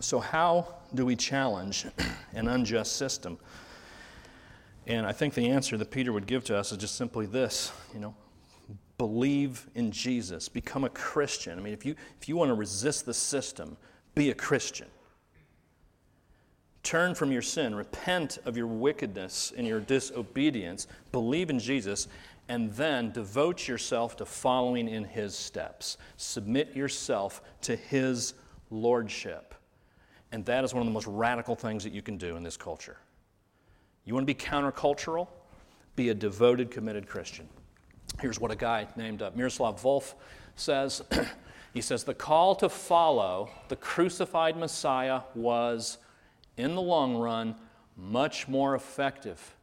[0.00, 1.86] So, how do we challenge
[2.34, 3.38] an unjust system?
[4.86, 7.72] And I think the answer that Peter would give to us is just simply this
[7.92, 8.14] you know,
[8.98, 11.58] believe in Jesus, become a Christian.
[11.58, 13.76] I mean, if you, if you want to resist the system,
[14.14, 14.88] be a Christian.
[16.82, 22.06] Turn from your sin, repent of your wickedness and your disobedience, believe in Jesus,
[22.48, 25.98] and then devote yourself to following in his steps.
[26.16, 28.34] Submit yourself to his
[28.70, 29.55] lordship.
[30.32, 32.56] And that is one of the most radical things that you can do in this
[32.56, 32.96] culture.
[34.04, 35.28] You want to be countercultural?
[35.94, 37.48] Be a devoted, committed Christian.
[38.20, 40.14] Here's what a guy named uh, Miroslav Volf
[40.56, 41.02] says.
[41.74, 45.98] he says, The call to follow the crucified Messiah was,
[46.56, 47.56] in the long run,
[47.96, 49.54] much more effective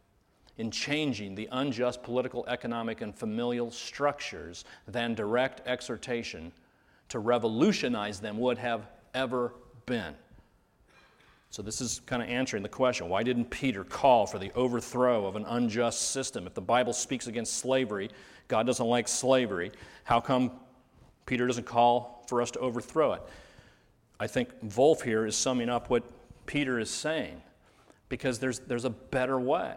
[0.58, 6.52] in changing the unjust political, economic, and familial structures than direct exhortation
[7.10, 9.54] to revolutionize them would have ever
[9.86, 10.14] been.
[11.54, 15.28] So, this is kind of answering the question why didn't Peter call for the overthrow
[15.28, 16.48] of an unjust system?
[16.48, 18.10] If the Bible speaks against slavery,
[18.48, 19.72] God doesn't like slavery,
[20.04, 20.50] how come
[21.28, 23.22] Peter doesn't call for us to overthrow it?
[24.20, 26.02] I think Volf here is summing up what
[26.48, 27.40] Peter is saying
[28.10, 29.76] because there's, there's a better way.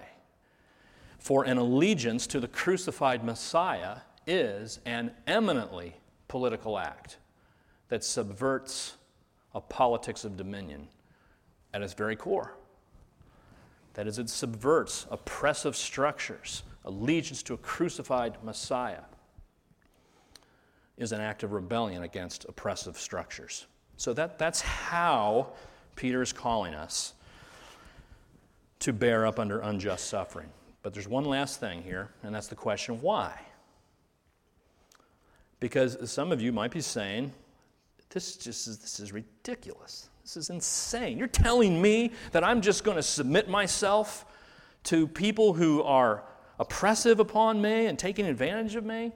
[1.19, 5.95] For an allegiance to the crucified Messiah is an eminently
[6.27, 7.19] political act
[7.91, 8.97] that subverts
[9.55, 10.89] a politics of dominion
[11.77, 12.55] at its very core.
[13.95, 16.63] That is, it subverts oppressive structures.
[16.87, 19.03] Allegiance to a crucified Messiah
[20.97, 23.67] is an act of rebellion against oppressive structures.
[23.99, 25.49] So that, that's how
[25.97, 27.13] Peter is calling us
[28.79, 30.49] to bear up under unjust suffering.
[30.83, 33.39] But there's one last thing here, and that's the question why?
[35.61, 37.33] Because some of you might be saying,
[38.09, 40.09] this just is, this is ridiculous.
[40.27, 41.19] This is insane.
[41.19, 44.27] You're telling me that I'm just going to submit myself
[44.83, 46.25] to people who are
[46.59, 49.13] oppressive upon me and taking advantage of me?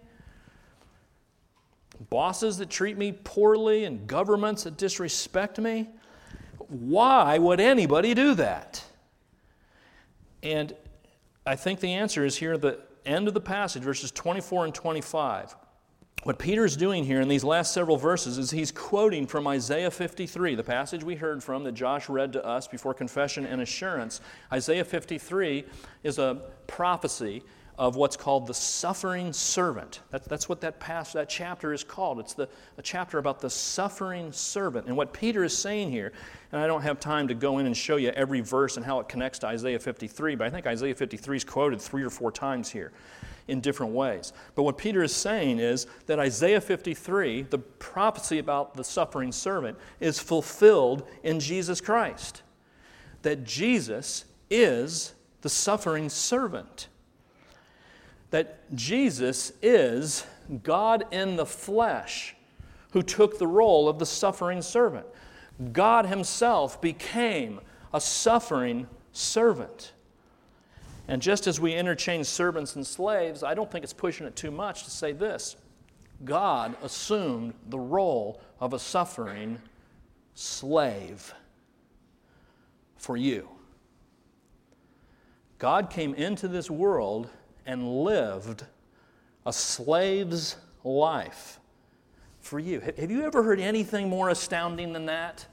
[2.11, 5.89] Bosses that treat me poorly and governments that disrespect me?
[6.69, 8.85] Why would anybody do that?
[10.45, 10.77] And
[11.45, 14.75] I think the answer is here at the end of the passage, verses 24 and
[14.77, 15.57] 25.
[16.23, 19.91] What Peter is doing here in these last several verses is he's quoting from Isaiah
[19.91, 24.21] 53, the passage we heard from that Josh read to us before confession and assurance.
[24.53, 25.65] Isaiah 53
[26.03, 27.43] is a prophecy
[27.79, 30.01] of what's called the suffering servant.
[30.11, 32.21] That, that's what that, past, that chapter is called.
[32.21, 34.89] It's the, a chapter about the suffering servant.
[34.89, 36.13] And what Peter is saying here,
[36.53, 39.01] and I don't have time to go in and show you every verse and how
[39.01, 42.31] it connects to Isaiah 53, but I think Isaiah 53 is quoted three or four
[42.31, 42.93] times here
[43.51, 44.33] in different ways.
[44.55, 49.77] But what Peter is saying is that Isaiah 53, the prophecy about the suffering servant,
[49.99, 52.43] is fulfilled in Jesus Christ.
[53.23, 56.89] That Jesus is the suffering servant
[58.31, 60.25] that Jesus is
[60.63, 62.35] God in the flesh
[62.93, 65.07] who took the role of the suffering servant.
[65.73, 67.61] God Himself became
[67.93, 69.93] a suffering servant.
[71.11, 74.53] And just as we interchange servants and slaves, I don't think it's pushing it too
[74.53, 75.57] much to say this
[76.25, 79.61] God assumed the role of a suffering
[80.35, 81.35] slave
[82.97, 83.49] for you.
[85.59, 87.29] God came into this world
[87.67, 88.65] and lived
[89.45, 91.59] a slave's life
[92.39, 92.79] for you.
[92.79, 95.45] Have you ever heard anything more astounding than that?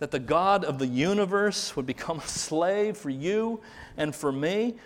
[0.00, 3.60] That the God of the universe would become a slave for you
[3.96, 4.76] and for me?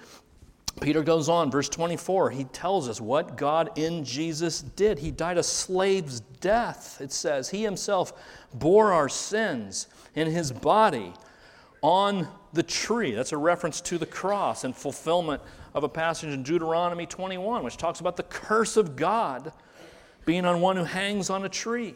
[0.81, 4.99] Peter goes on, verse 24, he tells us what God in Jesus did.
[4.99, 7.49] He died a slave's death, it says.
[7.49, 8.13] He himself
[8.53, 11.13] bore our sins in his body
[11.81, 13.13] on the tree.
[13.13, 15.43] That's a reference to the cross and fulfillment
[15.75, 19.53] of a passage in Deuteronomy 21, which talks about the curse of God
[20.25, 21.95] being on one who hangs on a tree.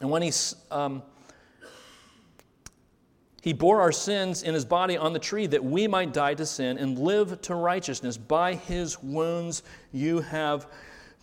[0.00, 0.32] And when he,
[0.70, 1.02] um,
[3.40, 6.44] he bore our sins in his body on the tree that we might die to
[6.44, 8.16] sin and live to righteousness.
[8.16, 9.62] By his wounds
[9.92, 10.66] you have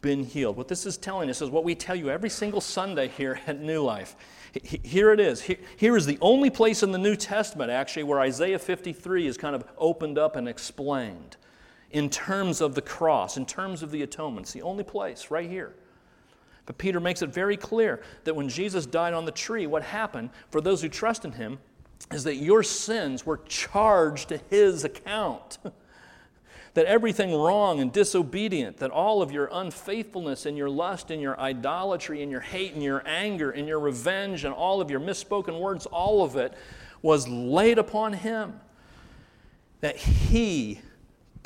[0.02, 0.58] been healed.
[0.58, 3.60] What this is telling us is what we tell you every single Sunday here at
[3.60, 4.16] New Life.
[4.64, 5.42] Here it is.
[5.42, 9.56] Here is the only place in the New Testament, actually, where Isaiah 53 is kind
[9.56, 11.38] of opened up and explained
[11.92, 14.46] in terms of the cross, in terms of the atonement.
[14.46, 15.74] It's the only place, right here.
[16.66, 20.32] But Peter makes it very clear that when Jesus died on the tree, what happened
[20.50, 21.60] for those who trust in him
[22.12, 25.58] is that your sins were charged to his account.
[26.74, 31.40] that everything wrong and disobedient, that all of your unfaithfulness and your lust and your
[31.40, 35.60] idolatry and your hate and your anger and your revenge and all of your misspoken
[35.60, 36.54] words, all of it
[37.02, 38.60] was laid upon him.
[39.82, 40.82] That he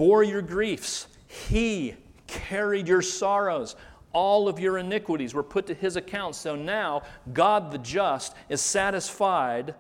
[0.02, 1.96] bore your griefs, He
[2.26, 3.76] carried your sorrows.
[4.14, 6.34] All of your iniquities were put to His account.
[6.34, 9.76] So now, God the just is satisfied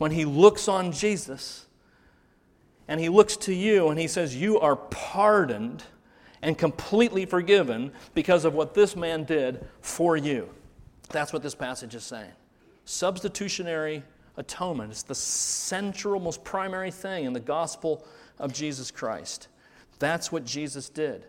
[0.00, 1.66] when He looks on Jesus
[2.88, 5.82] and He looks to you and He says, You are pardoned
[6.40, 10.48] and completely forgiven because of what this man did for you.
[11.10, 12.32] That's what this passage is saying.
[12.86, 14.02] Substitutionary
[14.38, 14.90] atonement.
[14.90, 18.06] It's the central, most primary thing in the gospel
[18.38, 19.48] of Jesus Christ.
[19.98, 21.26] That's what Jesus did.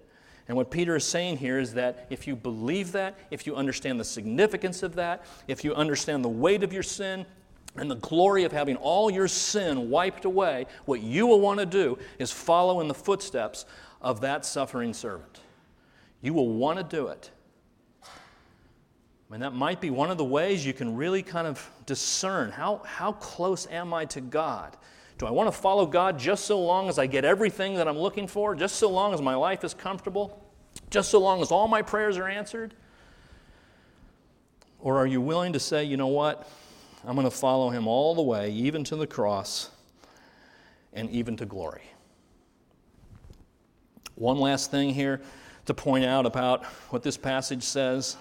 [0.48, 4.00] And what Peter is saying here is that if you believe that, if you understand
[4.00, 7.26] the significance of that, if you understand the weight of your sin,
[7.76, 11.66] and the glory of having all your sin wiped away, what you will want to
[11.66, 13.66] do is follow in the footsteps
[14.02, 15.40] of that suffering servant.
[16.22, 17.32] You will want to do it.
[19.32, 22.82] Mean, that might be one of the ways you can really kind of discern how,
[22.84, 24.76] how close am I to God?
[25.18, 27.98] Do I want to follow God just so long as I get everything that I'm
[27.98, 30.46] looking for, just so long as my life is comfortable,
[30.90, 32.74] just so long as all my prayers are answered?
[34.82, 36.50] Or are you willing to say, you know what?
[37.06, 39.70] I'm going to follow him all the way, even to the cross
[40.94, 41.84] and even to glory.
[44.16, 45.22] One last thing here
[45.66, 48.18] to point out about what this passage says.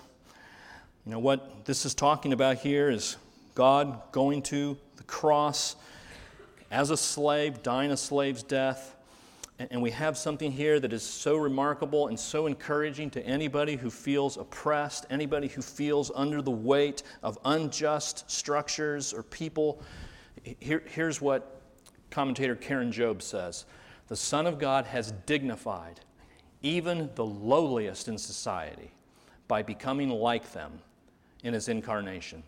[1.04, 3.16] You know, what this is talking about here is
[3.54, 5.76] God going to the cross
[6.70, 8.94] as a slave, dying a slave's death.
[9.68, 13.90] And we have something here that is so remarkable and so encouraging to anybody who
[13.90, 19.82] feels oppressed, anybody who feels under the weight of unjust structures or people.
[20.60, 21.60] Here, here's what
[22.08, 23.66] commentator Karen Jobes says
[24.08, 26.00] The Son of God has dignified
[26.62, 28.90] even the lowliest in society
[29.46, 30.80] by becoming like them
[31.42, 32.42] in his incarnation.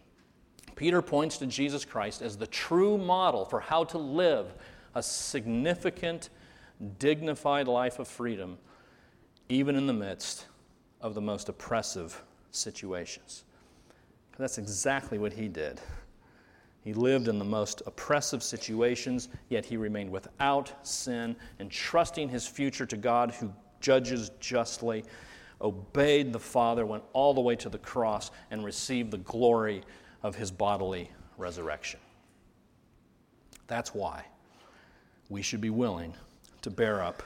[0.77, 4.55] Peter points to Jesus Christ as the true model for how to live
[4.95, 6.31] a significant,
[6.99, 8.59] dignified life of freedom,
[9.49, 10.47] even in the midst
[11.01, 13.45] of the most oppressive situations.
[14.39, 15.81] That's exactly what he did.
[16.83, 22.47] He lived in the most oppressive situations, yet he remained without sin and trusting his
[22.47, 25.05] future to God who judges justly,
[25.61, 29.83] obeyed the Father, went all the way to the cross, and received the glory
[30.23, 32.01] of his bodily resurrection.
[33.68, 34.25] That's why
[35.29, 36.14] we should be willing
[36.63, 37.23] to bear up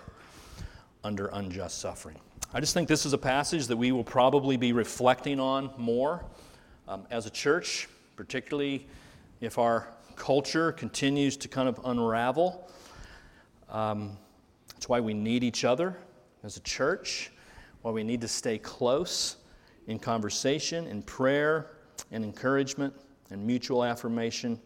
[1.05, 2.17] under unjust suffering.
[2.53, 6.25] I just think this is a passage that we will probably be reflecting on more
[6.89, 8.87] um, as a church, particularly
[9.41, 12.71] if our culture continues to kind of unravel.
[13.69, 14.17] Um,
[14.69, 15.97] that's why we need each other
[16.43, 17.31] as a church,
[17.83, 19.37] why we need to stay close
[19.87, 21.73] in conversation, in prayer,
[22.11, 22.95] and encouragement,
[23.31, 24.59] and mutual affirmation.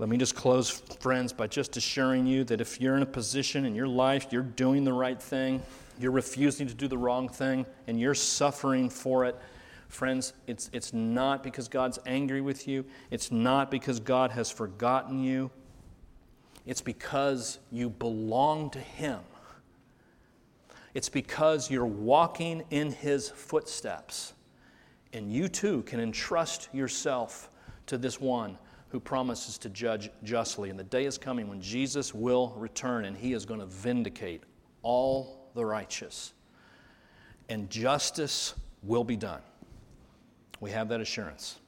[0.00, 3.66] Let me just close, friends, by just assuring you that if you're in a position
[3.66, 5.62] in your life, you're doing the right thing,
[5.98, 9.36] you're refusing to do the wrong thing, and you're suffering for it,
[9.88, 15.22] friends, it's, it's not because God's angry with you, it's not because God has forgotten
[15.22, 15.50] you,
[16.64, 19.20] it's because you belong to Him.
[20.94, 24.32] It's because you're walking in His footsteps.
[25.12, 27.50] And you too can entrust yourself
[27.84, 28.56] to this one
[28.90, 30.70] who promises to judge justly.
[30.70, 34.42] And the day is coming when Jesus will return and he is going to vindicate
[34.82, 36.32] all the righteous.
[37.48, 39.40] And justice will be done.
[40.60, 41.58] We have that assurance.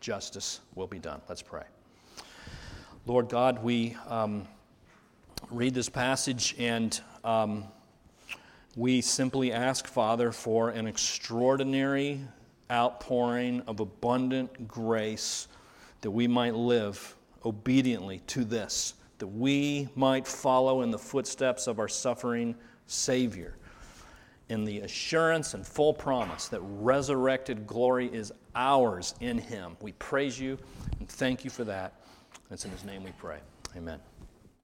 [0.00, 1.20] Justice will be done.
[1.28, 1.64] Let's pray.
[3.06, 4.46] Lord God, we um,
[5.50, 7.64] read this passage and um,
[8.76, 12.20] we simply ask, Father, for an extraordinary
[12.70, 15.48] outpouring of abundant grace
[16.06, 21.80] that we might live obediently to this, that we might follow in the footsteps of
[21.80, 22.54] our suffering
[22.86, 23.56] Savior
[24.48, 29.76] in the assurance and full promise that resurrected glory is ours in Him.
[29.80, 30.56] We praise you
[31.00, 31.94] and thank you for that.
[32.52, 33.40] It's in His name we pray.
[33.76, 33.98] Amen.